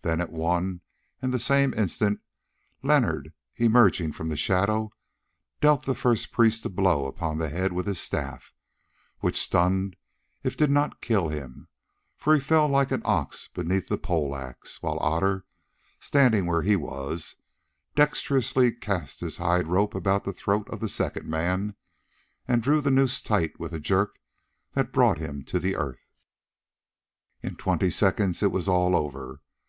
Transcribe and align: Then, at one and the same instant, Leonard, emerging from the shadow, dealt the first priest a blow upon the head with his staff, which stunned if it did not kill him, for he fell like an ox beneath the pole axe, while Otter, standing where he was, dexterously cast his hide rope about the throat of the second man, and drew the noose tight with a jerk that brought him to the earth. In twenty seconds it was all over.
Then, 0.00 0.20
at 0.20 0.32
one 0.32 0.80
and 1.22 1.32
the 1.32 1.38
same 1.38 1.72
instant, 1.72 2.18
Leonard, 2.82 3.32
emerging 3.58 4.10
from 4.10 4.28
the 4.28 4.36
shadow, 4.36 4.90
dealt 5.60 5.84
the 5.84 5.94
first 5.94 6.32
priest 6.32 6.64
a 6.64 6.68
blow 6.68 7.06
upon 7.06 7.38
the 7.38 7.48
head 7.48 7.72
with 7.72 7.86
his 7.86 8.00
staff, 8.00 8.52
which 9.20 9.40
stunned 9.40 9.94
if 10.42 10.54
it 10.54 10.58
did 10.58 10.70
not 10.72 11.00
kill 11.00 11.28
him, 11.28 11.68
for 12.16 12.34
he 12.34 12.40
fell 12.40 12.66
like 12.66 12.90
an 12.90 13.02
ox 13.04 13.46
beneath 13.46 13.86
the 13.86 13.96
pole 13.96 14.34
axe, 14.34 14.82
while 14.82 14.98
Otter, 14.98 15.44
standing 16.00 16.46
where 16.46 16.62
he 16.62 16.74
was, 16.74 17.36
dexterously 17.94 18.72
cast 18.72 19.20
his 19.20 19.36
hide 19.36 19.68
rope 19.68 19.94
about 19.94 20.24
the 20.24 20.32
throat 20.32 20.68
of 20.70 20.80
the 20.80 20.88
second 20.88 21.28
man, 21.28 21.76
and 22.48 22.64
drew 22.64 22.80
the 22.80 22.90
noose 22.90 23.22
tight 23.22 23.60
with 23.60 23.72
a 23.72 23.78
jerk 23.78 24.16
that 24.72 24.90
brought 24.92 25.18
him 25.18 25.44
to 25.44 25.60
the 25.60 25.76
earth. 25.76 26.08
In 27.44 27.54
twenty 27.54 27.90
seconds 27.90 28.42
it 28.42 28.50
was 28.50 28.66
all 28.66 28.96
over. 28.96 29.40